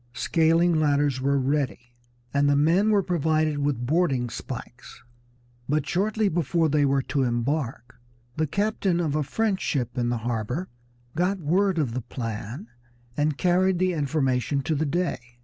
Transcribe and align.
Scaling 0.13 0.79
ladders 0.79 1.21
were 1.21 1.37
ready, 1.37 1.93
and 2.33 2.49
the 2.49 2.55
men 2.55 2.89
were 2.89 3.03
provided 3.03 3.59
with 3.59 3.85
boarding 3.85 4.31
spikes; 4.31 5.03
but 5.69 5.87
shortly 5.87 6.27
before 6.27 6.69
they 6.69 6.85
were 6.85 7.03
to 7.03 7.21
embark 7.21 8.01
the 8.35 8.47
captain 8.47 8.99
of 8.99 9.15
a 9.15 9.21
French 9.21 9.61
ship 9.61 9.99
in 9.99 10.09
the 10.09 10.17
harbor 10.25 10.69
got 11.15 11.37
word 11.39 11.77
of 11.77 11.93
the 11.93 12.01
plan 12.01 12.67
and 13.15 13.37
carried 13.37 13.77
the 13.77 13.93
information 13.93 14.63
to 14.63 14.73
the 14.73 14.87
Dey. 14.87 15.19